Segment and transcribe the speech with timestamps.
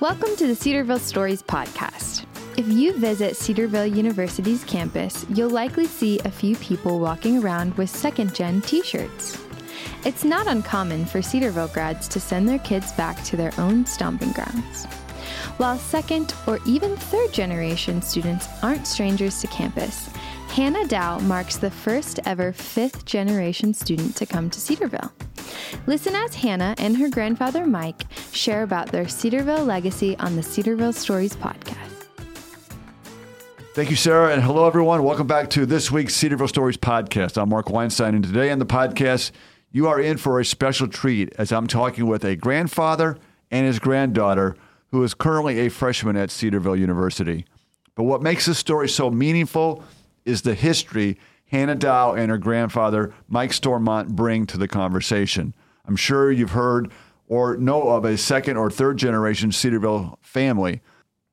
[0.00, 2.24] Welcome to the Cedarville Stories podcast.
[2.56, 7.90] If you visit Cedarville University's campus, you'll likely see a few people walking around with
[7.90, 9.38] second gen t shirts.
[10.06, 14.32] It's not uncommon for Cedarville grads to send their kids back to their own stomping
[14.32, 14.86] grounds.
[15.58, 20.08] While second or even third generation students aren't strangers to campus,
[20.48, 25.12] Hannah Dow marks the first ever fifth generation student to come to Cedarville.
[25.86, 30.92] Listen as Hannah and her grandfather Mike share about their Cedarville legacy on the Cedarville
[30.92, 32.00] Stories podcast.
[33.72, 35.04] Thank you, Sarah, and hello, everyone.
[35.04, 37.40] Welcome back to this week's Cedarville Stories podcast.
[37.40, 39.30] I'm Mark Weinstein, and today on the podcast,
[39.70, 43.16] you are in for a special treat as I'm talking with a grandfather
[43.50, 44.56] and his granddaughter
[44.90, 47.44] who is currently a freshman at Cedarville University.
[47.94, 49.84] But what makes this story so meaningful
[50.24, 51.18] is the history
[51.50, 55.52] Hannah Dow and her grandfather, Mike Stormont, bring to the conversation.
[55.84, 56.92] I'm sure you've heard
[57.26, 60.80] or know of a second or third generation Cedarville family.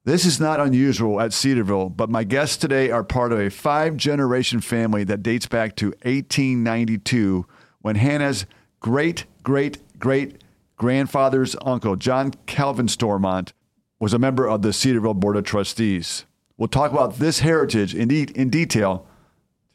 [0.05, 3.97] This is not unusual at Cedarville, but my guests today are part of a five
[3.97, 7.45] generation family that dates back to 1892
[7.81, 8.45] when Hannah's
[8.79, 10.41] great, great, great
[10.77, 13.53] grandfather's uncle, John Calvin Stormont,
[13.99, 16.25] was a member of the Cedarville Board of Trustees.
[16.57, 19.06] We'll talk about this heritage in, de- in detail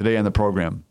[0.03, 0.85] today on the program.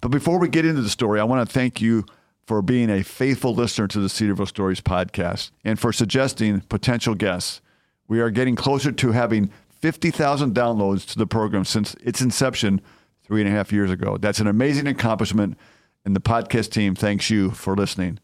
[0.00, 2.04] But before we get into the story, I want to thank you
[2.46, 7.60] for being a faithful listener to the Cedarville Stories podcast and for suggesting potential guests.
[8.08, 9.50] We are getting closer to having
[9.80, 12.80] 50,000 downloads to the program since its inception
[13.24, 14.16] three and a half years ago.
[14.16, 15.58] That's an amazing accomplishment,
[16.04, 18.18] and the podcast team thanks you for listening.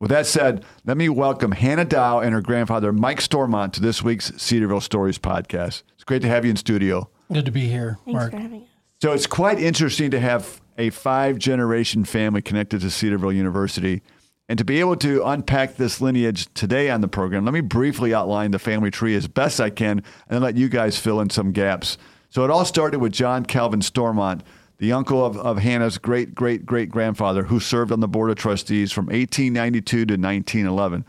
[0.00, 4.02] With that said, let me welcome Hannah Dow and her grandfather, Mike Stormont, to this
[4.02, 5.84] week's Cedarville Stories podcast.
[5.94, 7.08] It's great to have you in studio.
[7.32, 8.30] Good to be here, Thanks Mark.
[8.32, 8.68] for having us.
[9.02, 14.00] So it's quite interesting to have a five generation family connected to Cedarville University.
[14.48, 18.14] And to be able to unpack this lineage today on the program, let me briefly
[18.14, 21.50] outline the family tree as best I can and let you guys fill in some
[21.50, 21.98] gaps.
[22.30, 24.44] So it all started with John Calvin Stormont,
[24.78, 28.36] the uncle of, of Hannah's great great great grandfather, who served on the Board of
[28.36, 31.04] Trustees from 1892 to 1911,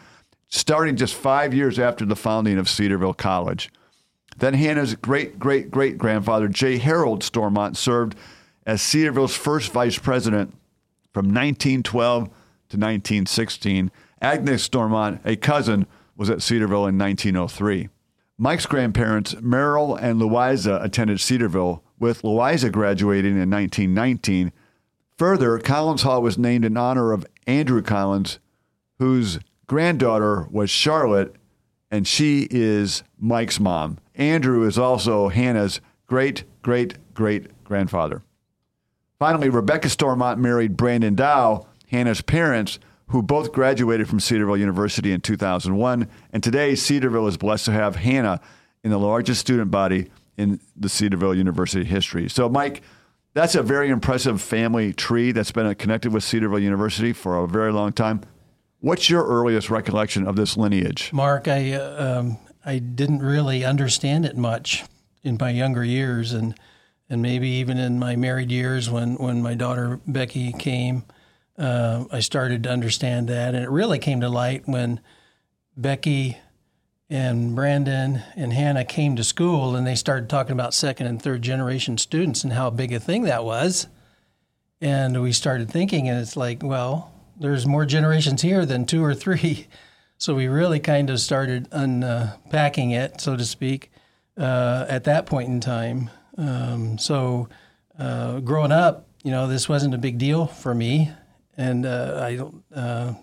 [0.49, 3.69] starting just five years after the founding of Cedarville College.
[4.37, 6.77] Then Hannah's great great great grandfather, J.
[6.77, 8.15] Harold Stormont, served
[8.65, 10.55] as Cedarville's first vice president
[11.13, 12.29] from 1912 to
[12.77, 13.91] 1916.
[14.21, 15.85] Agnes Stormont, a cousin,
[16.15, 17.89] was at Cedarville in 1903.
[18.37, 24.51] Mike's grandparents, Merrill and Louisa, attended Cedarville, with Louisa graduating in 1919.
[25.17, 28.39] Further, Collins Hall was named in honor of Andrew Collins,
[28.97, 31.35] whose granddaughter was Charlotte,
[31.91, 33.99] and she is Mike's mom.
[34.15, 38.21] Andrew is also Hannah's great, great, great grandfather.
[39.19, 45.21] Finally, Rebecca Stormont married Brandon Dow, Hannah's parents, who both graduated from Cedarville University in
[45.21, 46.07] 2001.
[46.31, 48.41] And today, Cedarville is blessed to have Hannah
[48.83, 52.27] in the largest student body in the Cedarville University history.
[52.27, 52.81] So, Mike,
[53.33, 57.71] that's a very impressive family tree that's been connected with Cedarville University for a very
[57.71, 58.21] long time.
[58.79, 61.11] What's your earliest recollection of this lineage?
[61.13, 64.83] Mark, I uh, um, I didn't really understand it much
[65.23, 66.55] in my younger years, and
[67.09, 71.03] and maybe even in my married years when when my daughter Becky came,
[71.57, 75.01] uh, I started to understand that, and it really came to light when
[75.75, 76.37] Becky
[77.09, 81.41] and Brandon and Hannah came to school, and they started talking about second and third
[81.41, 83.87] generation students and how big a thing that was,
[84.81, 89.13] and we started thinking, and it's like, well, there's more generations here than two or
[89.13, 89.67] three.
[90.23, 93.91] So we really kind of started unpacking it, so to speak,
[94.37, 96.09] uh, at that point in time.
[96.37, 97.49] Um, so
[97.99, 101.11] uh, growing up, you know, this wasn't a big deal for me,
[101.57, 102.63] and uh, I don't.
[102.73, 103.15] Uh,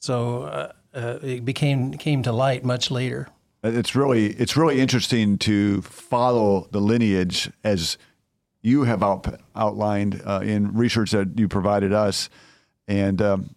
[0.00, 3.28] so uh, uh, it became came to light much later.
[3.62, 7.98] It's really it's really interesting to follow the lineage as
[8.62, 12.30] you have out, outlined in research that you provided us,
[12.88, 13.53] and um,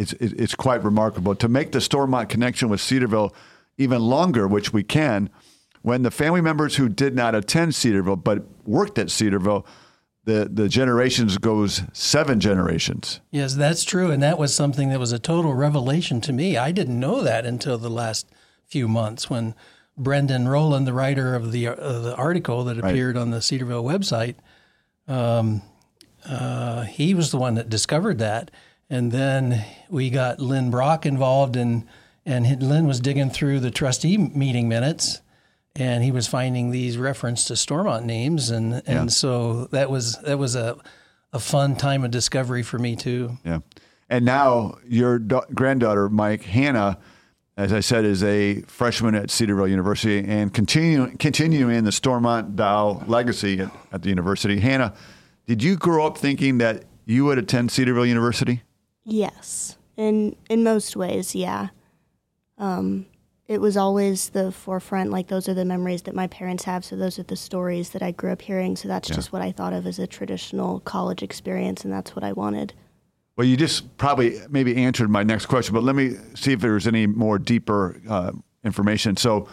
[0.00, 3.34] it's it, it's quite remarkable to make the Stormont connection with Cedarville
[3.78, 5.30] even longer, which we can.
[5.82, 9.64] When the family members who did not attend Cedarville but worked at Cedarville,
[10.24, 13.20] the the generations goes seven generations.
[13.30, 16.56] Yes, that's true, and that was something that was a total revelation to me.
[16.56, 18.26] I didn't know that until the last
[18.66, 19.54] few months when
[19.96, 22.90] Brendan Rowland, the writer of the uh, the article that Right.
[22.90, 24.34] appeared on the Cedarville website,
[25.08, 25.62] um,
[26.28, 28.50] uh, he was the one that discovered that,
[28.90, 31.86] and then we got Lynn Brock involved, and
[32.26, 35.20] and Lynn was digging through the trustee meeting minutes.
[35.76, 39.06] And he was finding these reference to Stormont names, and, and Yeah.
[39.06, 40.76] so that was that was a,
[41.32, 43.38] a fun time of discovery for me too.
[43.44, 43.60] Yeah.
[44.08, 46.98] And now your da- granddaughter, Mike Hannah,
[47.56, 53.04] as I said, is a freshman at Cedarville University and continue, continuing the Stormont Dow
[53.06, 54.58] legacy at, at the university.
[54.58, 54.92] Hannah,
[55.46, 58.62] did you grow up thinking that you would attend Cedarville University?
[59.04, 61.68] Yes, in in most ways, yeah.
[62.58, 63.06] Um,
[63.48, 65.10] it was always the forefront.
[65.10, 66.84] Like those are the memories that my parents have.
[66.84, 68.76] So those are the stories that I grew up hearing.
[68.76, 69.16] So that's Yeah.
[69.16, 72.74] just what I thought of as a traditional college experience, and that's what I wanted.
[73.36, 76.86] Well, you just probably maybe answered my next question, but let me see if there's
[76.86, 78.32] any more deeper uh,
[78.64, 79.16] information.
[79.16, 79.48] So,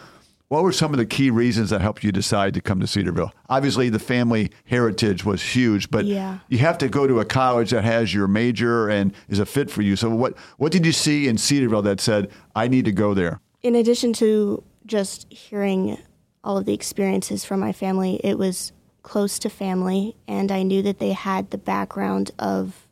[0.48, 3.32] what were some of the key reasons that helped you decide to come to Cedarville?
[3.48, 6.38] Obviously, the family heritage was huge, but Yeah.
[6.48, 9.70] you have to go to a college that has your major and is a fit
[9.70, 9.94] for you.
[9.96, 13.40] So, what what did you see in Cedarville that said, "I need to go there"?
[13.60, 15.98] in addition to just hearing
[16.44, 18.72] all of the experiences from my family, it was
[19.02, 22.86] close to family, and I knew that they had the background of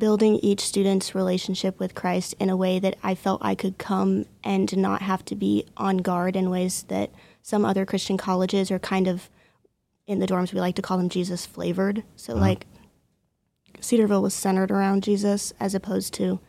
[0.00, 4.26] building each student's relationship with Christ in a way that I felt I could come
[4.42, 7.10] and not have to be on guard in ways that
[7.42, 9.30] some other Christian colleges are kind of
[10.08, 12.02] in the dorms we like to call them Jesus flavored.
[12.16, 12.40] So uh-huh.
[12.40, 12.66] like
[13.78, 16.40] Cedarville was centered around Jesus as opposed to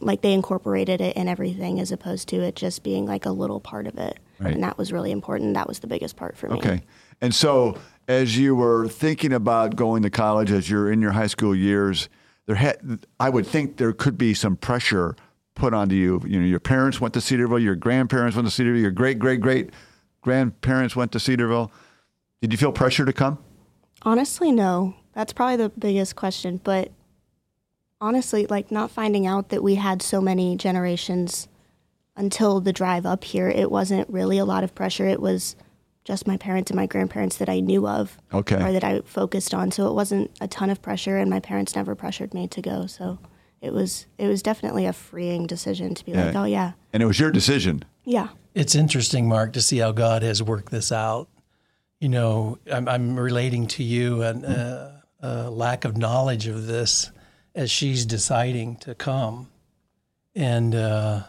[0.00, 3.60] like they incorporated it in everything as opposed to it just being like a little
[3.60, 4.18] part of it.
[4.40, 4.54] Right.
[4.54, 5.54] And that was really important.
[5.54, 6.56] That was the biggest part for me.
[6.56, 6.82] Okay.
[7.20, 7.78] And so,
[8.08, 12.08] as you were thinking about going to college, as you're in your high school years,
[12.54, 15.16] there I would think there could be some pressure
[15.54, 16.22] put onto you.
[16.26, 19.40] You know, your parents went to Cedarville, your grandparents went to Cedarville, your great great
[19.40, 19.70] great
[20.22, 21.70] grandparents went to Cedarville.
[22.40, 23.38] Did you feel pressure to come?
[24.02, 24.94] Honestly, no.
[25.12, 26.60] That's probably the biggest question.
[26.62, 26.90] But
[28.00, 31.48] honestly, like not finding out that we had so many generations
[32.16, 35.06] until the drive up here, it wasn't really a lot of pressure.
[35.06, 35.56] It was
[36.04, 38.56] just my parents and my grandparents that I knew of Okay.
[38.62, 39.70] or that I focused on.
[39.70, 42.86] So it wasn't a ton of pressure, and my parents never pressured me to go.
[42.86, 43.18] So
[43.60, 47.06] it was it was definitely a freeing decision to be like, oh yeah, And it
[47.06, 47.84] was your decision.
[48.04, 51.28] yeah, It's interesting, Mark, to see how God has worked this out.
[52.00, 54.90] You know, I'm, I'm relating to you and uh,
[55.20, 57.12] a lack of knowledge of this
[57.54, 59.48] as she's deciding to come,
[60.34, 61.22] and uh,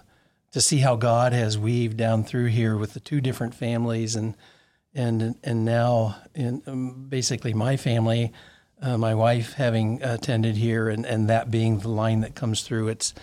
[0.52, 4.36] to see how God has weaved down through here with the two different families, and
[4.96, 8.32] and and now in um, basically my family,
[8.82, 12.90] uh, my wife having attended here, and and that being the line that comes through.
[12.90, 13.14] It's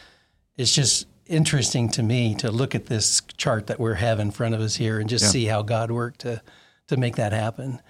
[0.57, 4.55] it's just interesting to me to look at this chart that we have in front
[4.55, 5.31] of us here and just Yeah.
[5.31, 6.43] see how God worked to
[6.89, 7.81] to make that happen.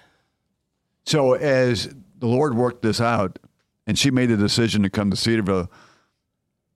[1.05, 3.39] So as the Lord worked this out,
[3.87, 5.71] and she made the decision to come to Cedarville.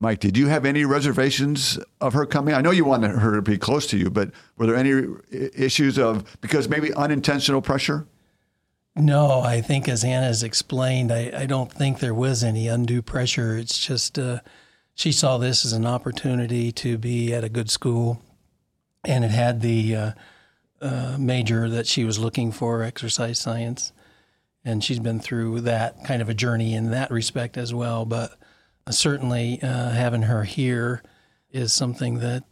[0.06, 2.54] Mike, did you have any reservations of her coming?
[2.54, 5.98] I know you wanted her to be close to you, but were there any issues
[5.98, 8.06] of because maybe unintentional pressure?
[8.96, 13.02] No, I think as Hannah has explained, I, I don't think there was any undue
[13.02, 13.58] pressure.
[13.58, 14.42] It's just uh,
[14.94, 18.22] she saw this as an opportunity to be at a good school,
[19.06, 20.12] and it had the uh,
[20.82, 23.92] uh, major that she was looking for, exercise science,
[24.64, 28.06] and she's been through that kind of a journey in that respect as well.
[28.06, 28.38] But
[28.90, 31.02] certainly, uh, having her here
[31.52, 32.44] is something that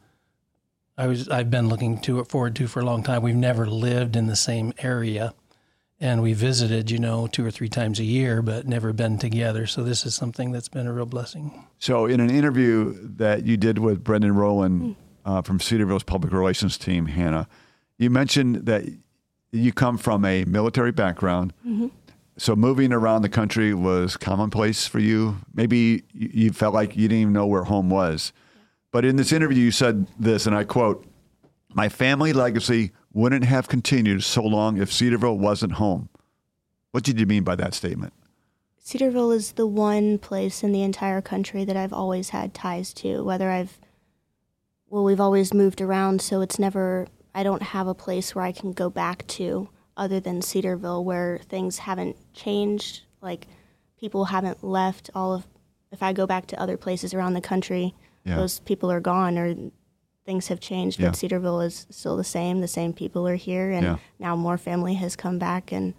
[0.98, 3.22] I was I've been looking to forward to for a long time.
[3.24, 5.34] We've never lived in the same area
[6.00, 9.66] and we visited, you know, two or three times a year, but never been together.
[9.66, 11.66] So this is something that's been a real blessing.
[11.80, 16.78] So, in an interview that you did with Brendan Rowland uh, from Cedarville's public relations
[16.78, 17.48] team, Hannah,
[17.98, 18.84] you mentioned that
[19.54, 21.54] you come from a military background.
[22.36, 25.38] So, moving around the country was commonplace for you.
[25.54, 28.34] Maybe you felt like you didn't even know where home was.
[28.92, 31.06] But in this interview, you said this, and I quote
[31.74, 36.10] My family legacy wouldn't have continued so long if Cedarville wasn't home.
[36.92, 38.14] What did you mean by that statement?
[38.78, 43.24] Cedarville is the one place in the entire country that I've always had ties to.
[43.24, 43.80] Whether I've,
[44.90, 48.52] well, we've always moved around, so it's never, I don't have a place where I
[48.52, 53.02] can go back to other than Cedarville where things haven't changed.
[53.22, 53.48] Like
[54.00, 55.10] people haven't left.
[55.16, 55.46] All of,
[55.92, 57.94] if I go back to other places around the country,
[58.26, 58.38] Yeah.
[58.38, 59.56] those people are gone or
[60.26, 61.00] things have changed.
[61.00, 61.08] Yeah.
[61.10, 62.62] But Cedarville is still the same.
[62.62, 63.98] The same people are here, and Yeah.
[64.20, 65.72] now more family has come back.
[65.72, 65.94] And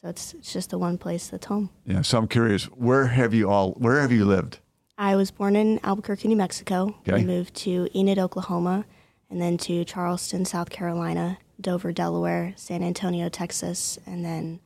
[0.00, 1.70] so it's, it's just the one place that's home.
[1.86, 4.58] Yeah, so I'm curious, where have you all, where have you lived?
[4.98, 6.96] I was born in Albuquerque, New Mexico.
[7.08, 7.20] Okay.
[7.20, 8.84] I moved to Enid, Oklahoma,
[9.30, 14.60] and then to Charleston, South Carolina, Dover, Delaware, San Antonio, Texas, and then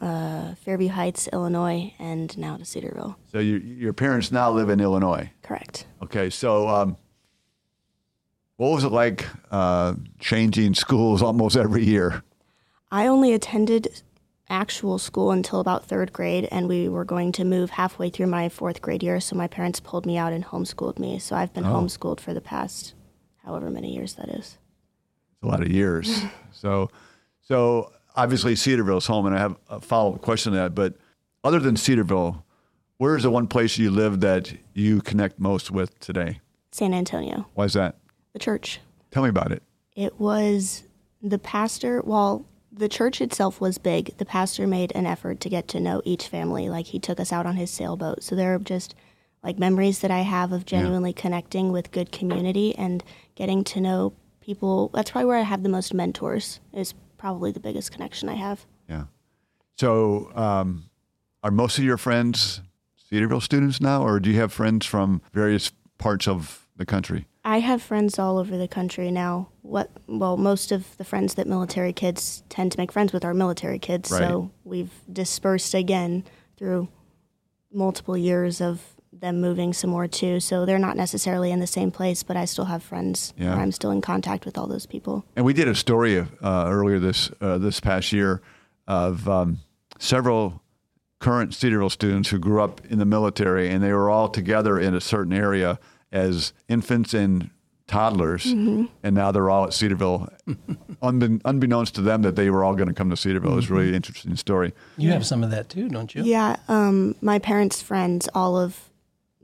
[0.00, 3.16] uh, Fairview Heights, Illinois, and now to Cedarville.
[3.32, 5.30] So your your parents now live in Illinois.
[5.42, 5.86] Correct.
[6.02, 6.96] Okay, so um,
[8.56, 12.22] what was it like uh, changing schools almost every year?
[12.90, 13.88] I only attended
[14.48, 18.48] actual school until about third grade, and we were going to move halfway through my
[18.48, 19.18] fourth grade year.
[19.18, 21.18] So my parents pulled me out and homeschooled me.
[21.18, 21.72] So I've been Oh.
[21.74, 22.94] homeschooled for the past
[23.44, 24.58] however many years that is.
[25.36, 26.22] It's a lot of years.
[26.52, 26.90] so,
[27.42, 30.74] so obviously Cedarville is home, and I have a follow up question to that.
[30.74, 30.94] But
[31.44, 32.44] other than Cedarville,
[32.98, 36.40] where is the one place you live that you connect most with today?
[36.72, 37.96] San Antonio, Why is that?
[38.32, 38.80] the church.
[39.10, 39.62] Tell me about it.
[39.94, 40.82] It was
[41.22, 45.68] the pastor, while the church itself was big, the pastor made an effort to get
[45.68, 46.68] to know each family.
[46.68, 48.22] Like he took us out on his sailboat.
[48.22, 48.94] So there are just
[49.42, 53.02] like memories that I have of genuinely connecting with good community and
[53.34, 54.12] getting to know
[54.46, 54.90] people.
[54.94, 58.64] That's probably where I have the most mentors, is probably the biggest connection I have.
[58.88, 59.04] Yeah.
[59.76, 60.84] So, um,
[61.42, 62.62] are most of your friends
[62.96, 67.26] Cedarville students now, or do you have friends from various parts of the country?
[67.44, 69.48] I have friends all over the country now.
[69.62, 73.34] What well, most of the friends that military kids tend to make friends with are
[73.34, 74.10] military kids.
[74.10, 74.18] Right.
[74.18, 76.24] So we've dispersed again
[76.56, 76.88] through
[77.72, 80.40] multiple years of them moving some more too.
[80.40, 83.32] So they're not necessarily in the same place, but I still have friends.
[83.36, 83.54] Yeah.
[83.54, 85.24] where I'm still in contact with all those people.
[85.36, 88.40] And we did a story uh, earlier this uh, this past year
[88.86, 89.58] of um,
[89.98, 90.62] several
[91.18, 94.94] current Cedarville students who grew up in the military, and they were all together in
[94.94, 95.78] a certain area
[96.12, 97.50] as infants and
[97.86, 100.28] toddlers, and now they're all at Cedarville,
[101.02, 103.52] unbekn- unbeknownst to them that they were all going to come to Cedarville.
[103.52, 104.72] It was a really interesting story.
[104.96, 106.22] You have some of that too, don't you?
[106.24, 108.90] Yeah, um, my parents' friends, all of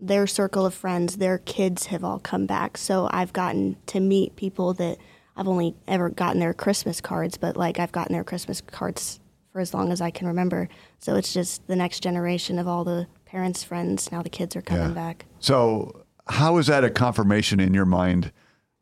[0.02, 2.76] their circle of friends, their kids have all come back.
[2.76, 4.98] So I've gotten to meet people that
[5.36, 9.20] I've only ever gotten their Christmas cards, but like I've gotten their Christmas cards
[9.52, 10.68] for as long as I can remember.
[10.98, 14.10] So it's just the next generation of all the parents' friends.
[14.10, 14.94] Now the kids are coming Yeah.
[14.94, 15.26] back.
[15.38, 18.32] So, how is that a confirmation in your mind?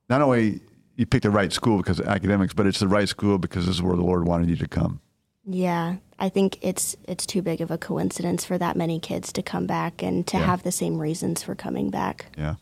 [0.09, 0.61] Not only
[0.97, 3.77] you picked the right school because of academics, but it's the right school because this
[3.77, 5.01] is where the Lord wanted you to come.
[5.45, 9.43] Yeah, I think it's it's too big of a coincidence for that many kids to
[9.43, 10.45] come back and to Yeah.
[10.47, 12.27] have the same reasons for coming back.
[12.37, 12.57] Yeah.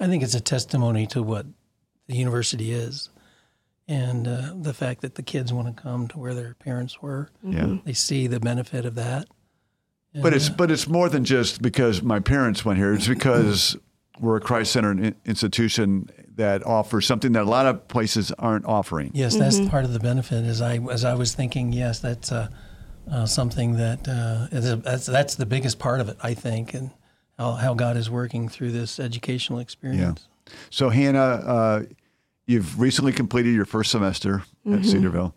[0.00, 1.46] I think it's a testimony to what
[2.08, 3.10] the university is,
[3.86, 7.30] and uh, the fact that the kids want to come to where their parents were.
[7.42, 7.76] Yeah.
[7.84, 9.28] They see the benefit of that.
[10.20, 12.92] But it's uh, but it's more than just because my parents went here.
[12.92, 13.76] It's because
[14.18, 19.10] we're a Christ centered institution that offers something that a lot of places aren't offering.
[19.14, 20.44] Yes, that's part of the benefit.
[20.44, 22.48] As I as I was thinking, yes, that's uh,
[23.10, 26.74] uh, something that uh, is a, that's that's the biggest part of it, I think,
[26.74, 26.90] and
[27.38, 30.28] how, how God is working through this educational experience.
[30.46, 30.52] Yeah.
[30.70, 31.82] So Hannah, uh,
[32.46, 35.34] you've recently completed your first semester at Cedarville.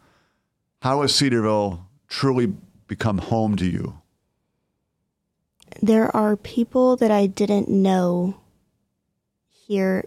[0.82, 2.53] How has Cedarville truly
[2.88, 4.00] become home to you?
[5.82, 8.36] there are people that I didn't know
[9.68, 10.06] here,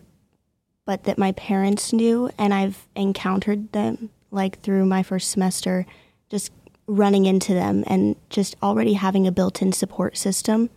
[0.85, 5.87] but that my parents knew, and I've encountered them like through my first semester,
[6.31, 6.51] just
[6.87, 10.71] running into them and just already having a built in support system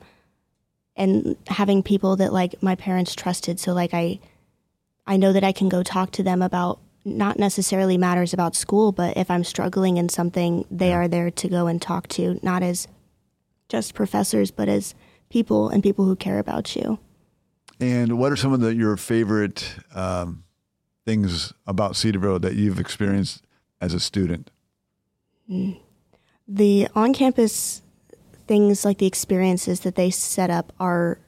[0.96, 3.60] and having people that like my parents trusted.
[3.60, 4.20] So, like, I,
[5.08, 8.92] I know that I can go talk to them about not necessarily matters about school,
[8.92, 12.64] but if I'm struggling in something, they are there to go and talk to, not
[12.64, 12.88] as
[13.70, 14.96] just professors, but as
[15.30, 17.00] people and people who care about you.
[17.80, 20.44] And what are some of the, your favorite um,
[21.06, 23.44] things about Cedarville that you've experienced
[23.82, 24.50] as a student?
[26.48, 27.82] The on campus
[28.48, 31.20] things like the experiences that they set up are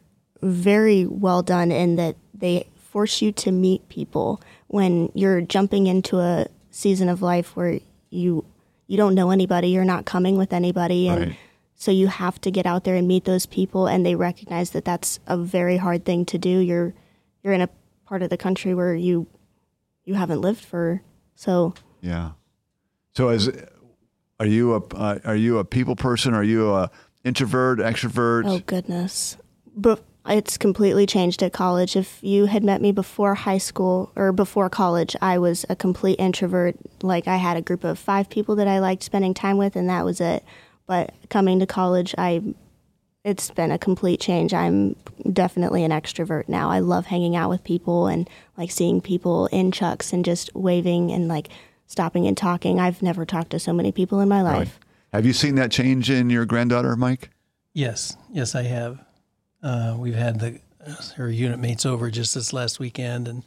[0.42, 6.20] very well done in that they force you to meet people when you're jumping into
[6.20, 8.46] a season of life where you
[8.88, 11.38] you don't know anybody, you're not coming with anybody and Right.
[11.77, 14.84] So you have to get out there and meet those people and they recognize that
[14.84, 16.57] that's a very hard thing to do.
[16.60, 16.93] You're
[17.43, 17.69] you're in a
[18.05, 19.27] part of the country where you
[20.03, 21.03] you haven't lived for
[21.36, 22.31] so Yeah.
[23.15, 23.50] So as
[24.39, 26.34] are you a uh, are you a people person?
[26.34, 26.89] Are you a
[27.24, 28.43] introvert, extrovert?
[28.48, 29.38] Oh goodness.
[29.75, 31.96] But it's completely changed at college.
[31.96, 36.19] If you had met me before high school or before college, I was a complete
[36.19, 36.75] introvert.
[37.03, 39.88] Like I had a group of 5 people that I liked spending time with and
[39.89, 40.43] that was it.
[40.88, 42.41] But coming to college, I
[43.24, 44.53] it's been a complete change.
[44.53, 44.96] I'm
[45.34, 46.70] definitely an extrovert now.
[46.70, 51.12] I love hanging out with people and like seeing people in Chuck's and just waving
[51.12, 51.50] and like
[51.88, 52.79] stopping and talking.
[52.79, 54.60] I've never talked to so many people in my Really?
[54.60, 54.79] life.
[55.12, 57.29] Have you seen that change in your granddaughter, Mike?
[57.74, 59.00] Yes, yes, I have.
[59.62, 60.60] Uh, we've had the
[61.17, 63.44] her unit mates over just this last weekend, and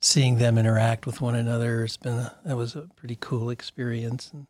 [0.00, 4.30] seeing them interact with one another, it's been a, that was a pretty cool experience.
[4.32, 4.46] And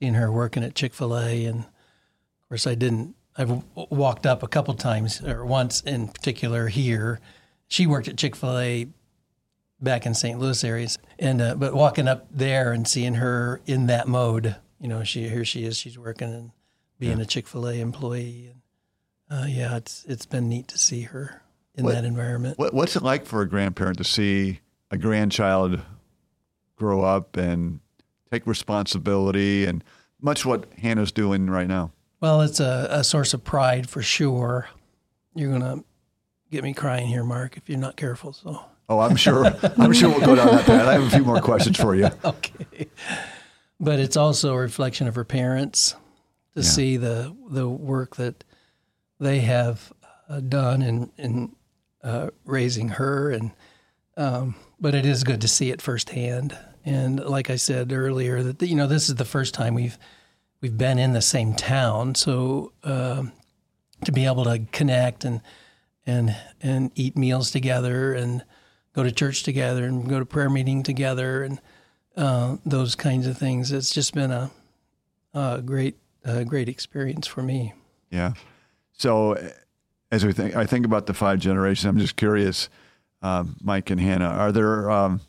[0.00, 3.14] seeing her working at Chick Fil A, and of course, I didn't.
[3.38, 7.20] I've walked up a couple times, or once in particular here.
[7.68, 8.88] She worked at Chick Fil A
[9.80, 10.38] back in St.
[10.38, 14.88] Louis areas, and uh, but walking up there and seeing her in that mode, you
[14.88, 16.50] know, she here she is, she's working and
[16.98, 17.24] being Yeah.
[17.24, 18.62] a Chick Fil A employee, and
[19.42, 21.42] uh, yeah, it's it's been neat to see her
[21.74, 22.58] in What- that environment.
[22.58, 24.60] What, what's it like for a grandparent to see
[24.90, 25.80] a grandchild
[26.76, 27.80] grow up and
[28.30, 29.82] take responsibility and
[30.20, 31.92] much what Hannah's doing right now?
[32.20, 34.68] Well, it's a, a source of pride for sure.
[35.34, 35.84] You're gonna
[36.50, 38.32] get me crying here, Mark, if you're not careful.
[38.32, 39.44] So Oh, I'm sure.
[39.78, 40.86] I'm sure we'll go down that path.
[40.86, 42.08] I have a few more questions for you.
[42.24, 42.86] okay,
[43.80, 45.94] but it's also a reflection of her parents
[46.54, 46.66] to Yeah.
[46.66, 48.44] see the the work that
[49.18, 49.92] they have
[50.28, 51.56] uh, done in in
[52.02, 53.50] uh, raising her, and
[54.16, 56.56] um, but it is good to see it firsthand.
[56.86, 59.98] And like I said earlier, that you know this is the first time we've
[60.60, 63.32] we've been in the same town, so um,
[64.04, 65.40] to be able to connect and
[66.06, 68.44] and and eat meals together and
[68.94, 71.60] go to church together and go to prayer meeting together and
[72.16, 73.72] uh, those kinds of things.
[73.72, 74.50] It's just been a,
[75.34, 77.74] a great a great experience for me.
[78.10, 78.34] Yeah.
[78.92, 79.50] So, uh,
[80.12, 81.84] as we think, I think about the five generations.
[81.84, 82.68] I'm just curious,
[83.22, 85.20] um, Mike and Hannah, are there um,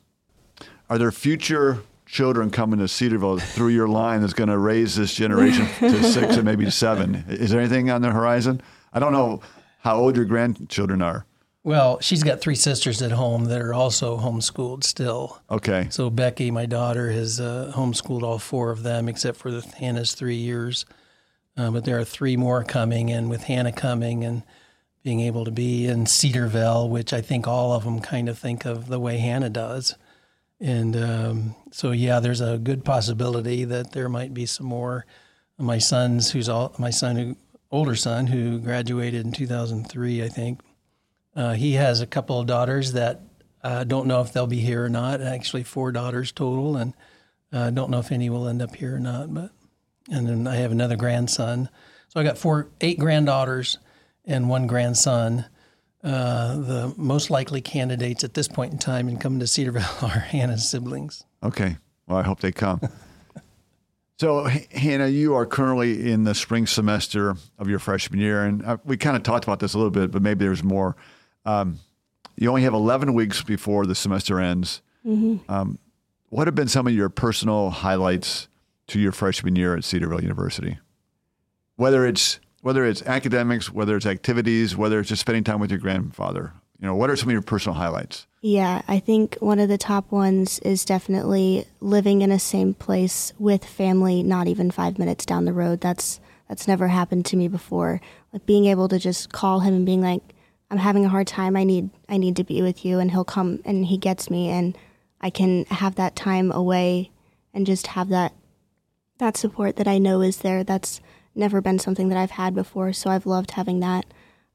[0.90, 5.14] are there future children coming to Cedarville through your line that's going to raise this
[5.14, 7.26] generation to six and maybe seven?
[7.28, 8.62] Is there anything on the horizon?
[8.94, 9.42] I don't know
[9.80, 11.26] how old your grandchildren are.
[11.64, 15.42] Well, she's got three sisters at home that are also homeschooled still.
[15.52, 15.88] Okay.
[15.90, 20.14] So Becky, my daughter, has uh, homeschooled all four of them except for the, Hannah's
[20.14, 20.86] three years.
[21.58, 24.44] Uh, but there are three more coming, and with Hannah coming and
[25.04, 28.64] being able to be in Cedarville, which I think all of them kind of think
[28.64, 29.96] of the way Hannah does.
[30.60, 35.06] And um, so, yeah, there's a good possibility that there might be some more.
[35.58, 37.36] My son's, who's all my son, who
[37.72, 40.62] older son, who graduated in 2003, I think.
[41.36, 43.22] Uh, he has a couple of daughters that
[43.64, 45.22] I don't know if they'll be here or not.
[45.22, 46.94] Actually, four daughters total, and
[47.52, 49.34] I uh, don't know if any will end up here or not.
[49.34, 49.52] But
[50.10, 51.70] and then I have another grandson.
[52.10, 53.78] So I got four, eight granddaughters
[54.26, 55.46] and one grandson.
[56.04, 60.10] Uh, the most likely candidates at this point in time in coming to Cedarville are
[60.10, 61.24] Hannah's siblings.
[61.44, 61.78] Okay.
[62.08, 62.80] Well, I hope they come.
[64.20, 68.64] so, H- Hannah, you are currently in the spring semester of your freshman year, and
[68.64, 70.96] uh, we kind of talked about this a little bit, but maybe there's more.
[71.46, 71.80] Um,
[72.36, 74.82] you only have 11 weeks before the semester ends.
[75.06, 75.80] Um,
[76.30, 78.50] what have been some of your personal highlights
[78.88, 80.78] to your freshman year at Cedarville University?
[81.78, 85.80] Whether it's whether it's academics, whether it's activities, whether it's just spending time with your
[85.80, 88.28] grandfather, you know, what are some of your personal highlights?
[88.42, 93.34] Yeah, I think one of the top ones is definitely living in a same place
[93.40, 95.82] with family, not even five minutes down the road.
[95.82, 98.00] That's that's never happened to me before.
[98.32, 100.22] Like being able to just call him and being like,
[100.70, 101.58] "I'm having a hard time.
[101.58, 104.50] I need I need to be with you," and he'll come and he gets me,
[104.50, 104.78] and
[105.20, 107.12] I can have that time away
[107.56, 108.34] and just have that
[109.18, 110.64] that support that I know is there.
[110.64, 111.02] That's
[111.38, 114.06] never been something that I've had before, so I've loved having that.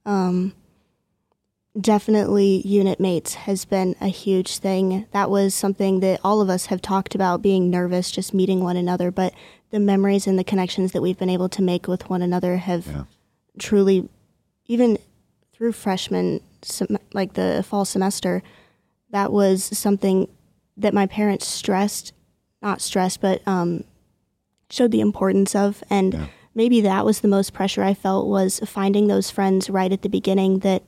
[0.04, 0.54] Um,
[1.80, 5.06] definitely unit mates has been a huge thing.
[5.12, 8.76] That was something that all of us have talked about being nervous, just meeting one
[8.76, 9.32] another, but
[9.70, 12.86] the memories and the connections that we've been able to make with one another have
[12.86, 13.04] Yeah.
[13.58, 14.08] truly,
[14.66, 14.98] even
[15.54, 18.42] through freshman, sem- like the fall semester,
[19.10, 20.28] that was something
[20.76, 22.12] that my parents stressed,
[22.60, 23.84] not stressed, but um,
[24.68, 25.82] showed the importance of.
[25.88, 26.26] And Yeah.
[26.54, 30.08] Maybe that was the most pressure I felt was finding those friends right at the
[30.08, 30.82] beginning that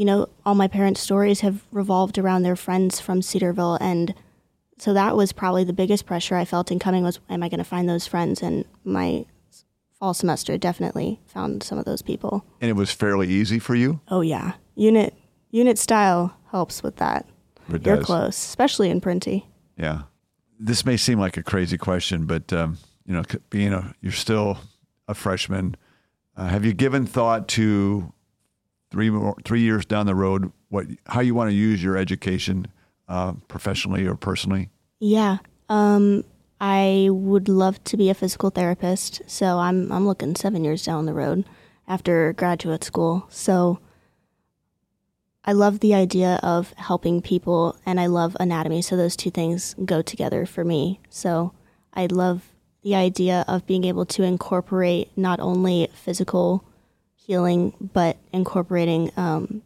[0.00, 4.14] you know, all my parents' stories have revolved around their friends from Cedarville, and
[4.78, 7.58] so that was probably the biggest pressure I felt in coming was, am I going
[7.58, 8.40] to find those friends?
[8.40, 9.26] And my
[9.98, 12.46] fall semester definitely found some of those people.
[12.62, 14.00] And it was fairly easy for you.
[14.08, 15.14] Oh yeah, unit
[15.50, 17.26] unit style helps with that.
[17.68, 18.06] It You're does.
[18.06, 19.44] close, especially in Printy.
[19.76, 20.02] Yeah.
[20.58, 22.78] This may seem like a crazy question, but um,
[23.10, 24.56] you know, being a you're still
[25.08, 25.76] a freshman,
[26.36, 28.12] uh, have you given thought to
[28.92, 32.68] three more three years down the road what how you want to use your education
[33.08, 34.70] uh, professionally or personally?
[35.00, 35.38] Yeah.
[35.68, 36.22] Um,
[36.60, 41.06] I would love to be a physical therapist, so I'm I'm looking seven years down
[41.06, 41.44] the road
[41.88, 43.26] after graduate school.
[43.28, 43.80] So
[45.44, 48.82] I love the idea of helping people, and I love anatomy.
[48.82, 51.00] So those two things go together for me.
[51.08, 51.54] So
[51.92, 56.64] I love the idea of being able to incorporate not only physical
[57.14, 59.62] healing, but incorporating um,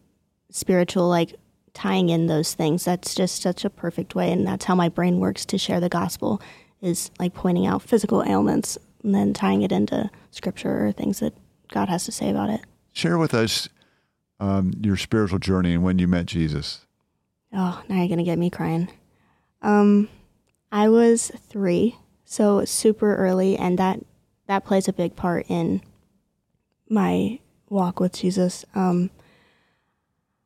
[0.50, 1.34] spiritual, like
[1.72, 2.84] tying in those things.
[2.84, 5.88] That's just such a perfect way, and that's how my brain works to share the
[5.88, 6.40] gospel.
[6.80, 11.32] Is like pointing out physical ailments and then tying it into scripture or things that
[11.72, 12.60] God has to say about it.
[12.92, 13.70] Share with us
[14.38, 16.84] um, your spiritual journey and when you met Jesus.
[17.54, 18.88] Oh, now you're gonna get me crying.
[19.62, 20.08] Um,
[20.70, 24.00] I was three, So super early, and that
[24.46, 25.82] that plays a big part in
[26.88, 28.64] my walk with Jesus.
[28.74, 29.10] Um,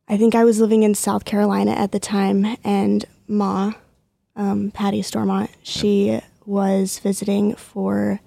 [0.09, 3.73] I think I was living in South Carolina at the time, and Ma,
[4.37, 8.21] um, Patty Stormont, she was visiting for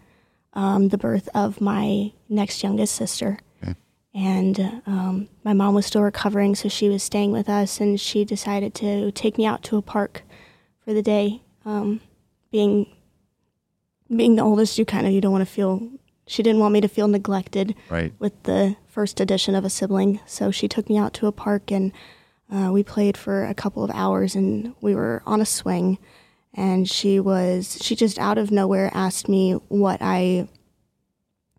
[0.53, 3.39] um, the birth of my next youngest sister.
[3.63, 3.75] Okay.
[4.13, 8.25] And um, my mom was still recovering, so she was staying with us, and she
[8.25, 10.21] decided to take me out to a park
[10.85, 11.41] for the day.
[11.65, 12.01] Um,
[12.51, 12.93] being
[14.15, 15.87] being the oldest, you kind of you don't want to feel.
[16.27, 18.13] She didn't want me to feel neglected Right.
[18.19, 20.19] with the first addition of a sibling.
[20.25, 21.91] So she took me out to a park and
[22.53, 25.97] uh, we played for a couple of hours and we were on a swing.
[26.53, 30.47] And she was, she just out of nowhere asked me what I,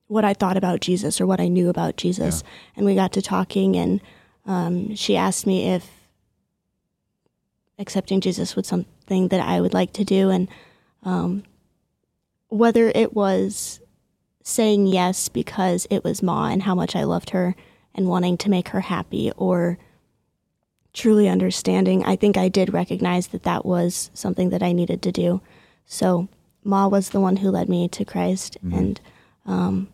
[0.06, 2.42] what I thought about Jesus or what I knew about Jesus.
[2.44, 2.50] yeah.
[2.76, 4.00] And we got to talking and
[4.46, 5.88] um, she asked me if
[7.78, 10.30] accepting Jesus was something that I would like to do.
[10.30, 10.48] And
[11.02, 11.42] um,
[12.52, 13.80] whether it was
[14.44, 17.54] saying yes because it was Ma and how much I loved her
[17.94, 19.78] and wanting to make her happy or
[20.92, 25.12] truly understanding, I think I did recognize that that was something that I needed to
[25.12, 25.40] do.
[25.86, 26.28] So
[26.64, 28.56] Ma was the one who led me to Christ.
[28.62, 29.00] And
[29.46, 29.88] um,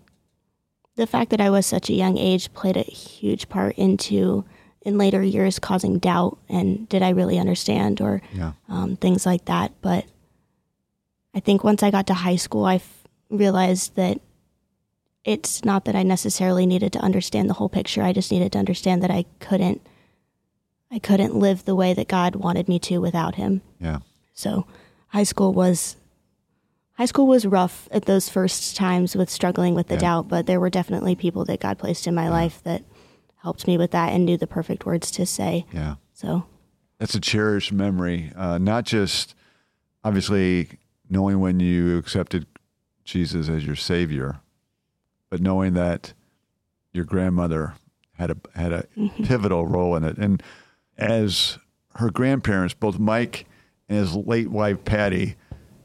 [0.96, 4.44] the fact that I was such a young age played a huge part into,
[4.82, 8.52] in later years, causing doubt and did I really understand or Yeah.
[8.68, 9.72] um, things like that.
[9.82, 10.04] But
[11.34, 14.20] I think once I got to high school, I f- realized that
[15.24, 18.02] it's not that I necessarily needed to understand the whole picture.
[18.02, 19.86] I just needed to understand that I couldn't,
[20.90, 23.60] I couldn't live the way that God wanted me to without Him.
[23.78, 23.98] Yeah.
[24.32, 24.66] So,
[25.08, 25.96] high school was,
[26.94, 30.00] high school was rough at those first times with struggling with the Yeah.
[30.00, 30.28] doubt.
[30.28, 32.84] But there were definitely people that God placed in my life that
[33.42, 35.66] helped me with that and knew the perfect words to say.
[35.72, 35.96] Yeah.
[36.14, 36.44] So,
[36.98, 38.32] That's a cherished memory.
[38.34, 39.34] Uh, not just
[40.02, 40.68] obviously
[41.08, 42.46] knowing when you accepted
[43.04, 44.40] Jesus as your Savior,
[45.30, 46.12] but knowing that
[46.92, 47.74] your grandmother
[48.12, 49.26] had a had a mhm.
[49.26, 50.18] pivotal role in it.
[50.18, 50.42] And
[50.96, 51.58] as
[51.96, 53.46] her grandparents, both Mike
[53.88, 55.36] and his late wife Patty,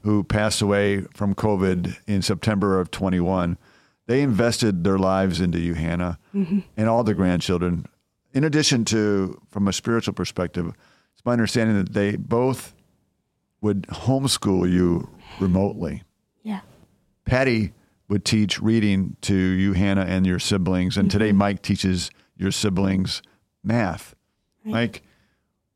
[0.01, 3.57] who passed away from COVID in September of 21,
[4.07, 6.59] they invested their lives into you, Hannah, mm-hmm.
[6.75, 7.85] and all the grandchildren.
[8.33, 10.73] In addition to, from a spiritual perspective,
[11.13, 12.73] it's my understanding that they both
[13.63, 16.03] would homeschool you remotely.
[16.43, 16.59] yeah.
[17.25, 17.71] Patty
[18.09, 20.97] would teach reading to you, Hannah, and your siblings.
[20.97, 23.21] And today, Mike teaches your siblings
[23.63, 24.13] math.
[24.65, 25.03] Mike,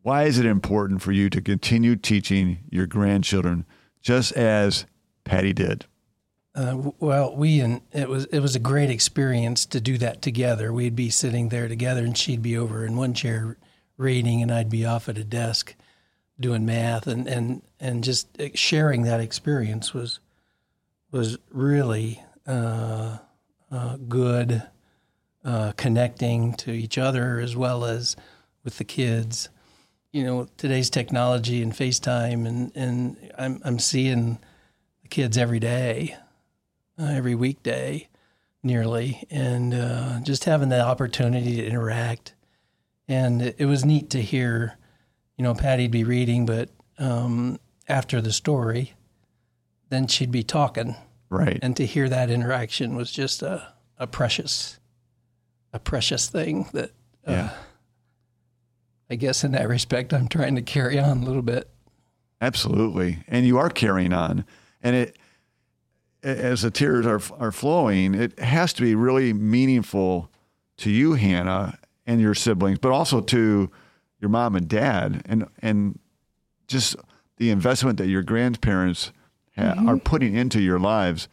[0.02, 3.66] why is it important for you to continue teaching your grandchildren
[4.02, 4.86] just as
[5.24, 5.86] Patty did?
[6.54, 10.74] Uh, well, we and it was it was a great experience to do that together.
[10.74, 13.58] We'd be sitting there together, and she'd be over in one chair
[13.96, 15.76] reading, and I'd be off at a desk
[16.40, 20.20] doing math, and and and just sharing that experience was
[21.12, 23.18] was really uh,
[23.72, 24.64] uh, good,
[25.44, 28.16] uh, connecting to each other as well as
[28.64, 29.50] with the kids.
[30.12, 34.40] You know, today's technology and FaceTime, and and I'm I'm seeing
[35.02, 36.18] the kids every day
[37.00, 38.08] uh, every weekday,
[38.64, 42.34] nearly, and uh, just having the opportunity to interact.
[43.08, 44.77] And it was neat to hear,
[45.38, 48.94] you know, Patty'd be reading, but um, after the story,
[49.90, 50.96] then she'd be talking,
[51.30, 51.60] Right.
[51.62, 54.80] and to hear that interaction was just a, a precious,
[55.74, 56.92] a precious thing that.
[57.26, 57.50] Uh, Yeah.
[59.10, 61.70] I guess in that respect, I'm trying to carry on a little bit.
[62.42, 63.20] Absolutely.
[63.30, 64.44] And you are carrying on.
[64.84, 65.18] And it,
[66.24, 70.30] as the tears are, are flowing, it has to be really meaningful
[70.80, 73.72] to you, Hannah, and your siblings, but also to
[74.20, 76.00] your mom and dad, and and
[76.68, 76.96] just
[77.38, 79.12] the investment that your grandparents
[79.56, 81.28] ha- are putting into your lives.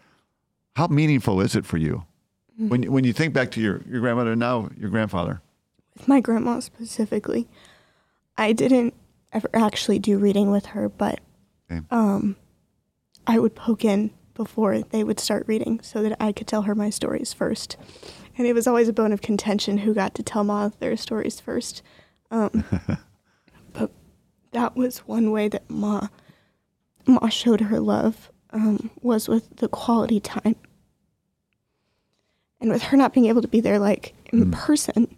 [0.76, 2.04] How meaningful is it for you
[2.56, 5.40] when when you think back to your your grandmother and now your grandfather?
[5.96, 7.46] with my grandma specifically,
[8.36, 8.94] I didn't
[9.32, 11.20] ever actually do reading with her, but
[11.70, 11.80] Okay.
[11.92, 12.34] um,
[13.28, 16.74] I would poke in before they would start reading so that I could tell her
[16.74, 17.76] my stories first.
[18.36, 21.38] And it was always a bone of contention who got to tell Ma their stories
[21.38, 21.80] first.
[22.34, 22.64] Um,
[23.72, 23.92] but
[24.52, 26.08] that was one way that Ma,
[27.06, 30.56] Ma showed her love um, was with the quality time.
[32.60, 35.16] And with her not being able to be there like in person,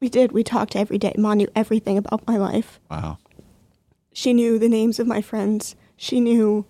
[0.00, 0.32] we did.
[0.32, 1.12] We talked every day.
[1.18, 2.78] Ma knew everything about my life.
[2.90, 3.18] Wow.
[4.12, 5.74] She knew the names of my friends.
[5.96, 6.64] She knew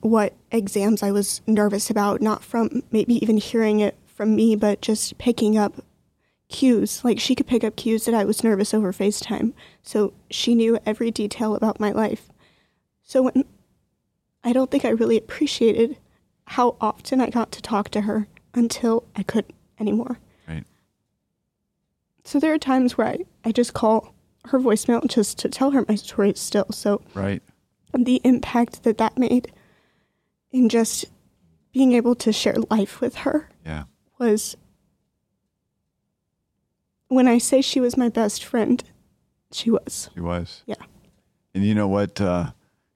[0.00, 4.80] what exams I was nervous about, not from maybe even hearing it from me, but
[4.80, 5.84] just picking up
[6.52, 7.04] cues.
[7.04, 9.52] Like she could pick up cues that I was nervous over FaceTime.
[9.82, 12.28] So she knew every detail about my life.
[13.02, 13.44] So when
[14.44, 15.96] I don't think I really appreciated
[16.46, 20.18] how often I got to talk to her until I couldn't anymore.
[20.46, 20.64] Right.
[22.24, 24.14] So there are times where I, I just call
[24.46, 26.66] her voicemail just to tell her my story still.
[26.70, 27.42] So Right.
[27.96, 29.52] the impact that that made
[30.50, 31.06] in just
[31.72, 33.84] being able to share life with her Yeah.
[34.18, 34.56] was
[37.14, 38.82] when I say she was my best friend,
[39.52, 40.10] she was.
[40.14, 40.62] She was.
[40.66, 40.76] Yeah.
[41.54, 42.20] And you know what?
[42.20, 42.52] Uh,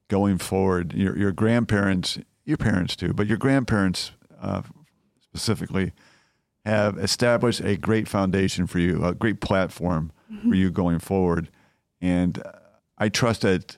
[0.08, 4.62] going forward, your your grandparents, your parents too, but your grandparents uh,
[5.20, 5.92] specifically
[6.64, 10.10] have established a great foundation for you, a great platform
[10.48, 11.48] for you going forward.
[12.00, 12.52] And uh,
[12.98, 13.76] I trust that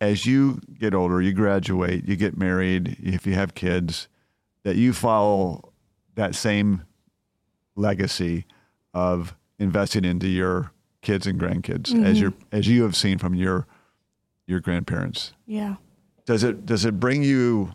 [0.00, 4.08] as you get older, you graduate, you get married, if you have kids,
[4.62, 5.72] that you follow
[6.14, 6.82] that same
[7.74, 8.46] legacy
[8.94, 13.66] of investing into your kids and grandkids as you as you have seen from your
[14.46, 15.32] your grandparents.
[15.46, 15.76] Yeah.
[16.24, 17.74] Does it does it bring you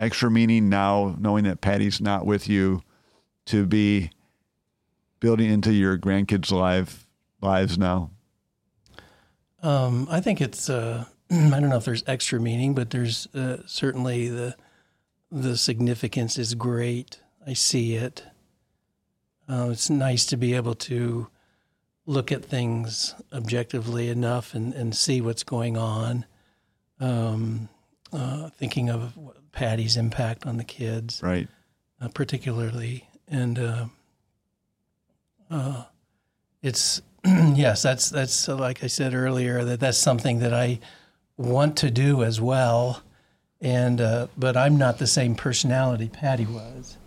[0.00, 2.82] extra meaning now knowing that Patty's not with you
[3.46, 4.10] to be
[5.20, 7.06] building into your grandkids' life
[7.40, 8.10] lives now?
[9.62, 10.68] Um, I think it's.
[10.68, 14.56] Uh, I don't know if there's extra meaning, but there's uh, certainly the
[15.30, 17.20] the significance is great.
[17.46, 18.24] I see it.
[19.48, 21.28] Uh, it's nice to be able to
[22.06, 26.24] look at things objectively enough and, and see what's going on.
[27.00, 27.68] Um,
[28.12, 29.18] uh, thinking of
[29.52, 31.48] Patty's impact on the kids Right.
[32.00, 33.86] uh, particularly, and uh,
[35.50, 35.84] uh,
[36.62, 40.80] it's yes, that's that's uh, like I said earlier that that's something that I
[41.36, 43.02] want to do as well,
[43.60, 46.98] and uh, but I'm not the same personality Patty was,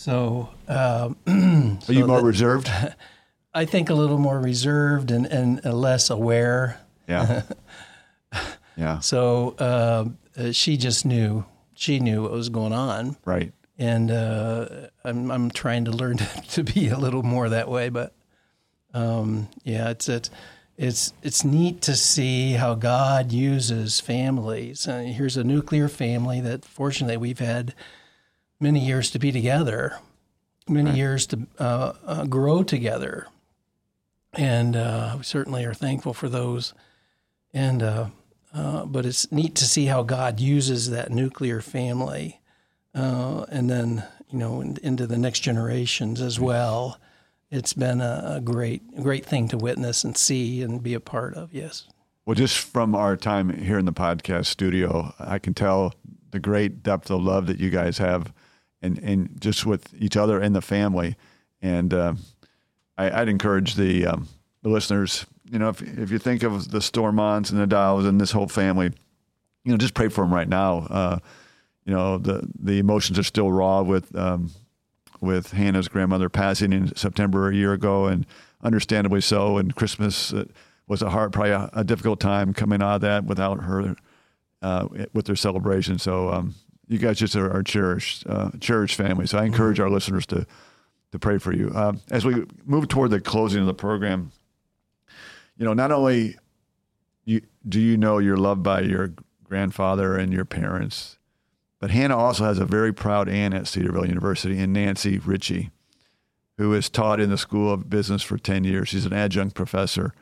[0.00, 0.48] so.
[0.68, 1.16] Um,
[1.88, 2.70] Are you more that- reserved?
[3.54, 6.80] I think a little more reserved and, and less aware.
[7.08, 7.42] Yeah.
[8.76, 9.00] yeah.
[9.00, 10.04] So uh,
[10.40, 11.44] uh, she just knew.
[11.74, 13.16] She knew what was going on.
[13.24, 13.52] Right.
[13.78, 14.68] and uh,
[15.02, 17.88] I'm I'm trying to learn to, to be a little more that way.
[17.88, 18.14] But
[18.94, 20.30] um, yeah, it's it's
[20.76, 24.86] it's it's neat to see how God uses families.
[24.86, 27.74] Uh, here's a nuclear family that fortunately we've had
[28.60, 29.98] many years to be together,
[30.68, 33.26] many years to uh, uh, grow together,
[34.34, 36.74] and uh, we certainly are thankful for those.
[37.52, 38.06] And uh,
[38.54, 42.40] uh, but it's neat to see how God uses that nuclear family
[42.94, 46.98] uh, and then you know in, into the next generations as well.
[47.50, 51.34] It's been a, a great great thing to witness and see and be a part
[51.34, 51.52] of.
[51.52, 51.86] Yes.
[52.26, 55.94] Well, just from our time here in the podcast studio, I can tell
[56.30, 58.32] the great depth of love that you guys have,
[58.82, 61.16] and and just with each other and the family.
[61.62, 62.14] And uh,
[62.96, 64.28] I, I'd encourage the um,
[64.62, 68.20] the listeners, you know, if if you think of the Stormonts and the Dows and
[68.20, 68.92] this whole family,
[69.64, 70.86] you know, just pray for them right now.
[70.90, 71.18] Uh,
[71.84, 74.50] you know, the the emotions are still raw with um,
[75.20, 78.26] with Hannah's grandmother passing in September a year ago, and
[78.62, 79.58] understandably so.
[79.58, 80.44] And Christmas uh,
[80.86, 83.96] was a hard, probably a, a difficult time coming out of that without her
[84.62, 85.98] uh, with their celebration.
[85.98, 86.54] So um,
[86.90, 89.24] you guys just are, are cherished, uh, cherished family.
[89.26, 90.46] So I encourage our listeners to
[91.12, 94.30] to pray for you uh, as we move toward the closing of the program.
[95.56, 96.36] You know, not only
[97.24, 99.12] you do you know you're loved by your
[99.44, 101.18] grandfather and your parents,
[101.78, 105.70] but Hannah also has a very proud aunt at Cedarville University, and Nancy Ritchie,
[106.58, 108.88] who has taught in the School of Business for 10 years.
[108.88, 110.12] She's an adjunct professor.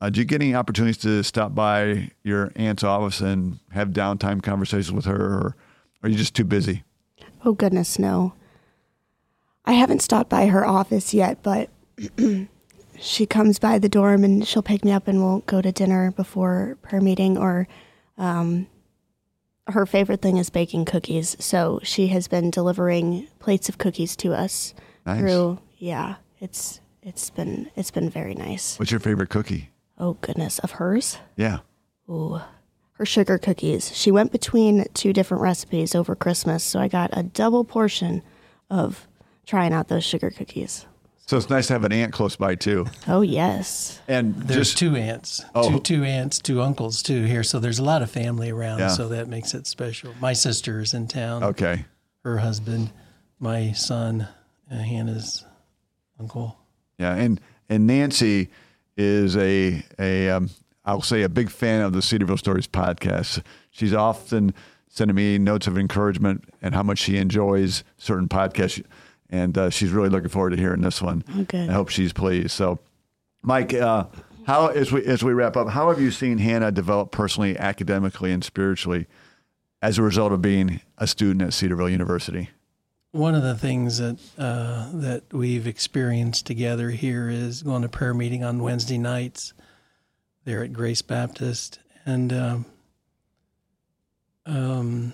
[0.00, 4.42] Uh, did you get any opportunities to stop by your aunt's office and have downtime
[4.42, 5.56] conversations with her, or
[6.02, 6.84] are you just too busy?
[7.44, 8.34] Oh, goodness, no.
[9.64, 11.70] I haven't stopped by her office yet, but
[12.98, 16.10] she comes by the dorm and she'll pick me up and we'll go to dinner
[16.12, 17.36] before prayer meeting.
[17.36, 17.68] Or
[18.16, 18.66] um,
[19.66, 21.36] her favorite thing is baking cookies.
[21.38, 24.74] So she has been delivering plates of cookies to us
[25.06, 25.20] Nice.
[25.20, 26.80] through, yeah, it's.
[27.00, 28.78] It's been it's been very nice.
[28.78, 29.70] What's your favorite cookie?
[29.98, 31.16] Oh goodness, of hers.
[31.36, 31.60] Yeah.
[32.10, 32.38] Ooh,
[32.98, 33.96] her sugar cookies.
[33.96, 38.22] She went between two different recipes over Christmas, so I got a double portion
[38.70, 39.06] of
[39.46, 40.84] trying out those sugar cookies.
[41.26, 42.86] So it's nice to have an aunt close by too.
[43.06, 44.00] Oh yes.
[44.08, 45.70] And There's just two aunts, Oh.
[45.70, 47.42] two two aunts, two uncles too here.
[47.42, 48.78] So there's a lot of family around.
[48.80, 48.88] Yeah.
[48.88, 50.14] So that makes it special.
[50.20, 51.44] My sister is in town.
[51.44, 51.84] okay.
[52.24, 52.90] Her husband,
[53.38, 54.26] my son,
[54.70, 55.44] uh, Hannah's
[56.18, 56.58] uncle.
[56.98, 58.48] Yeah, and and Nancy
[58.96, 60.50] is a a um,
[60.88, 63.42] I'll say a big fan of the Cedarville Stories podcast.
[63.70, 64.54] She's often
[64.88, 68.82] sending me notes of encouragement and how much she enjoys certain podcasts,
[69.28, 71.24] and uh, she's really looking forward to hearing this one.
[71.36, 71.68] Oh, good.
[71.68, 72.52] I hope she's pleased.
[72.52, 72.78] So,
[73.42, 74.06] Mike, uh,
[74.46, 78.32] How as we as we wrap up, how have you seen Hannah develop personally, academically,
[78.32, 79.06] and spiritually
[79.82, 82.48] as a result of being a student at Cedarville University?
[83.12, 88.14] One of the things that uh, that we've experienced together here is going to prayer
[88.14, 89.52] meeting on Wednesday nights
[90.48, 92.64] there at Grace Baptist, and um,
[94.46, 95.12] um,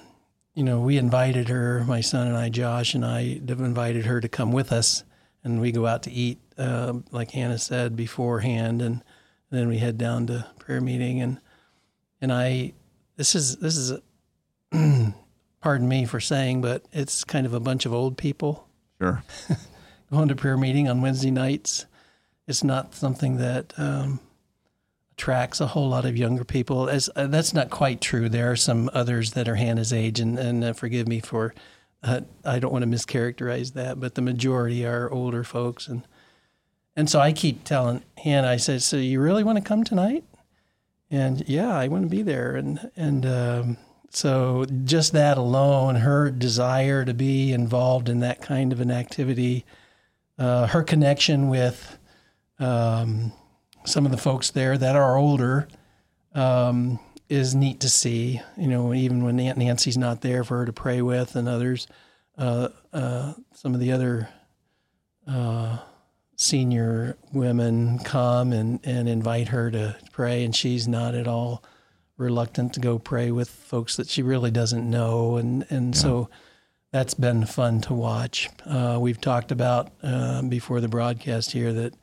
[0.54, 4.28] you know we invited her, my son and I, Josh and I, invited her to
[4.28, 5.02] come with us,
[5.42, 9.02] and we go out to eat, uh, like Hannah said beforehand, and
[9.50, 11.40] then we head down to prayer meeting, and
[12.20, 12.74] and I
[13.16, 13.90] this is this is.
[13.90, 14.02] A,
[15.60, 18.68] pardon me for saying, but it's kind of a bunch of old people.
[19.00, 19.24] Sure.
[20.12, 21.86] going to prayer meeting on Wednesday nights.
[22.46, 24.20] It's not something that um,
[25.16, 26.88] attracts a whole lot of younger people.
[26.88, 28.28] As uh, that's not quite true.
[28.28, 31.54] There are some others that are Hannah's age, and and uh, forgive me for
[32.02, 36.02] uh, I don't want to mischaracterize that, but the majority are older folks, and
[36.96, 40.24] and so I keep telling Hannah, I said, "So you really want to come tonight?"
[41.10, 43.76] And yeah, I want to be there, and and um,
[44.10, 49.64] so just that alone, her desire to be involved in that kind of an activity,
[50.38, 51.98] uh, her connection with
[52.58, 53.32] um,
[53.84, 55.68] some of the folks there that are older,
[56.34, 58.40] um, is neat to see.
[58.56, 61.86] You know, even when Aunt Nancy's not there for her to pray with, and others,
[62.36, 64.28] uh, uh, some of the other
[65.26, 65.78] uh,
[66.36, 71.62] senior women come and, and invite her to pray, and she's not at all
[72.16, 76.00] reluctant to go pray with folks that she really doesn't know, and and yeah.
[76.00, 76.28] so
[76.92, 78.48] that's been fun to watch.
[78.64, 81.94] Uh, we've talked about uh, before the broadcast here that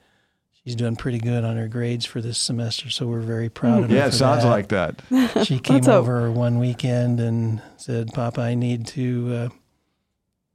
[0.63, 3.89] she's doing pretty good on her grades for this semester, so we're very proud of
[3.89, 3.95] her.
[3.95, 4.49] Yeah, it sounds that.
[4.49, 5.01] like that.
[5.45, 9.49] She came over one weekend and said, "Papa, I need to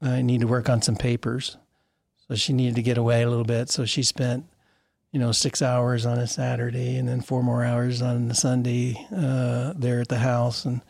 [0.03, 1.57] uh, I need to work on some papers."
[2.29, 4.47] So she needed to get away a little bit, so she spent
[5.16, 8.95] you know, six hours on a Saturday and then four more hours on the Sunday
[9.16, 10.83] uh, there at the house, and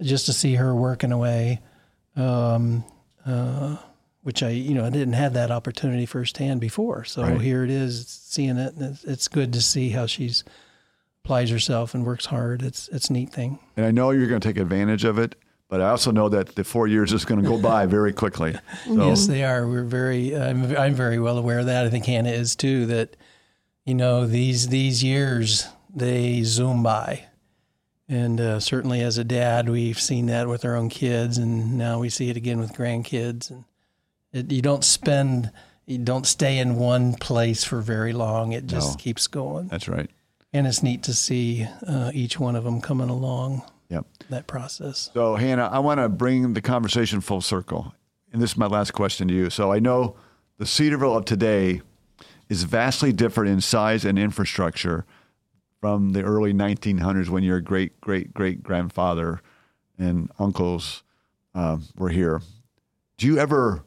[0.00, 1.60] just to see her working away,
[2.16, 2.84] um,
[3.24, 3.76] uh,
[4.22, 7.04] which I, you know, I didn't have that opportunity firsthand before.
[7.04, 7.40] So right.
[7.40, 10.44] here it is, seeing it, and it's, it's good to see how she's
[11.24, 12.62] applies herself and works hard.
[12.62, 13.58] It's it's a neat thing.
[13.76, 15.36] And I know you're going to take advantage of it.
[15.68, 18.54] But I also know that the four years is going to go by very quickly.
[18.84, 19.06] So.
[19.06, 19.66] Yes, they are.
[19.66, 20.36] We're very.
[20.36, 21.86] I'm, I'm very well aware of that.
[21.86, 22.84] I think Hannah is too.
[22.86, 23.16] That
[23.84, 27.26] you know these these years they zoom by
[28.08, 31.98] and uh, certainly as a dad we've seen that with our own kids and now
[31.98, 33.64] we see it again with grandkids and
[34.32, 35.50] you don't spend
[35.86, 38.52] you don't stay in one place for very long.
[38.52, 39.68] It just no, keeps going.
[39.68, 40.08] That's right.
[40.52, 44.06] And it's neat to see uh, each one of them coming along yep.
[44.30, 45.10] that process.
[45.14, 47.94] So hannah i want to bring the conversation full circle.
[48.32, 49.50] And this is my last question to you.
[49.50, 50.16] So i know
[50.58, 51.82] the cedarville of today
[52.48, 55.04] is vastly different in size and infrastructure
[55.80, 59.40] from the early 1900s when your great great great grandfather
[59.98, 61.02] and uncles
[61.54, 62.40] uh, were here.
[63.18, 63.84] Do you ever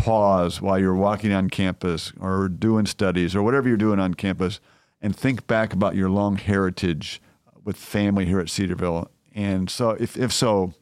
[0.00, 4.60] pause while you're walking on campus or doing studies or whatever you're doing on campus
[5.00, 7.20] and think back about your long heritage
[7.64, 9.10] with family here at Cedarville?
[9.34, 10.74] And so, if if so,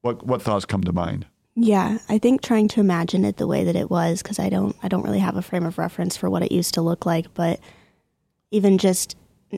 [0.00, 1.26] what what thoughts come to mind?
[1.54, 4.76] Yeah, I think trying to imagine it the way that it was because I don't
[4.82, 7.34] I don't really have a frame of reference for what it used to look like,
[7.34, 7.60] but
[8.50, 9.16] even just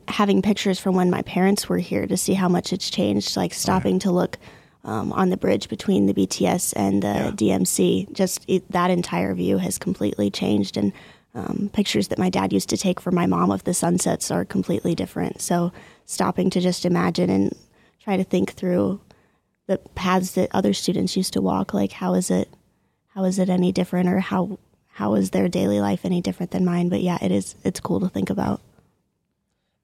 [0.09, 3.53] having pictures from when my parents were here to see how much it's changed, like
[3.53, 4.03] oh, stopping right.
[4.03, 4.39] to look
[4.85, 7.31] um, on the bridge between the BTS and the yeah.
[7.33, 10.77] DMC, just it, that entire view has completely changed.
[10.77, 10.93] And
[11.35, 14.45] um, pictures that my dad used to take for my mom of the sunsets are
[14.45, 15.41] completely different.
[15.41, 15.73] So
[16.07, 17.57] stopping to just imagine and
[18.01, 19.01] try to think through
[19.71, 22.49] the paths that other students used to walk like how is it
[23.15, 26.65] how is it any different or how how is their daily life any different than
[26.65, 28.61] mine but yeah it is it's cool to think about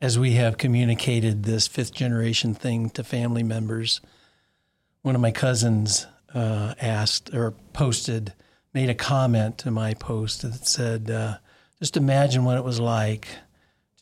[0.00, 4.00] as we have communicated this fifth generation thing to family members
[5.07, 8.35] one of my cousins uh, asked or posted
[8.75, 11.38] made a comment to my post that said uh,
[11.79, 13.29] just imagine what it was like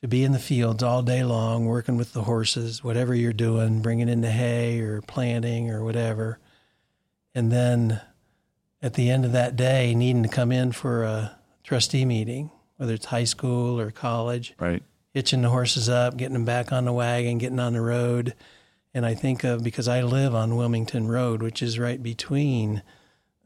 [0.01, 3.83] to be in the fields all day long, working with the horses, whatever you're doing,
[3.83, 6.39] bringing in the hay or planting or whatever.
[7.35, 8.01] And then
[8.81, 12.95] at the end of that day, needing to come in for a trustee meeting, whether
[12.95, 14.55] it's high school or college.
[14.59, 14.83] Right.
[15.13, 18.35] Hitching the horses up, getting them back on the wagon, getting on the road.
[18.95, 22.83] And I think of because I live on Wilmington Road, which is right between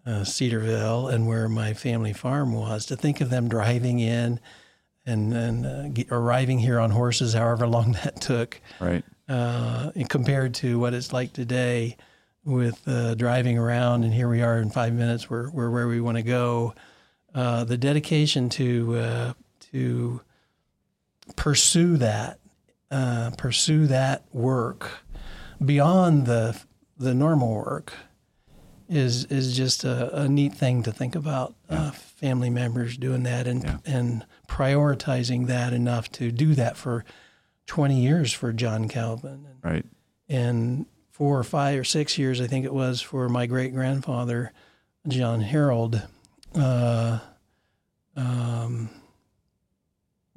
[0.04, 4.40] uh, Cedarville and where my family farm was, to think of them driving in
[5.06, 8.60] and and uh, get, arriving here on horses, however long that took.
[8.78, 9.04] Right.
[9.28, 11.96] Uh, compared to what it's like today,
[12.44, 15.28] with uh, driving around, and here we are in five minutes.
[15.28, 16.74] We're we're where we want to go.
[17.34, 19.32] Uh, the dedication to uh,
[19.72, 20.20] to
[21.36, 22.38] pursue that,
[22.90, 25.00] uh, pursue that work
[25.64, 26.60] beyond the
[26.96, 27.92] the normal work
[28.88, 31.54] is is just a, a neat thing to think about.
[31.68, 33.78] Uh, family members doing that and Yeah.
[33.86, 37.04] and prioritizing that enough to do that for
[37.66, 39.86] 20 years for John Calvin and, Right.
[40.28, 44.52] and four or five or six years, I think it was, for my great grandfather,
[45.06, 46.02] John Harold.
[46.54, 47.18] Uh,
[48.16, 48.88] um,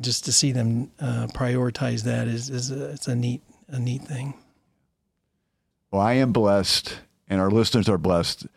[0.01, 4.01] just to see them uh, prioritize that is, is a, it's a neat a neat
[4.03, 4.34] thing.
[5.91, 8.47] Well, I am blessed, and our listeners are blessed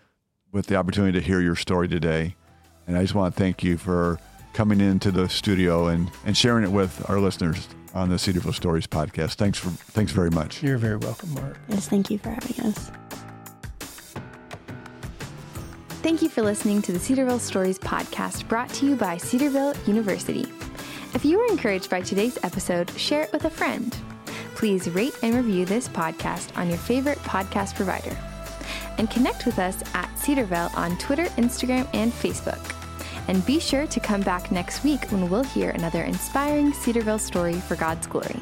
[0.53, 2.37] with the opportunity to hear your story today.
[2.87, 4.21] And I just want to thank you for
[4.53, 8.87] coming into the studio and, and sharing it with our listeners on the Cedarville Stories
[8.87, 9.35] podcast.
[9.35, 10.63] Thanks for thanks very much.
[10.63, 11.59] You're very welcome, Mark.
[11.69, 12.93] Yes, thank you for having us.
[16.03, 20.47] Thank you for listening to the Cedarville Stories podcast brought to you by Cedarville University.
[21.15, 23.97] If you were encouraged by today's episode, share it with a friend.
[24.65, 28.17] Please rate and review this podcast on your favorite podcast provider.
[28.97, 32.75] And connect with us at Cedarville on Twitter, Instagram, and Facebook.
[33.29, 37.61] And be sure to come back next week when we'll hear another inspiring Cedarville story
[37.61, 38.41] for God's glory.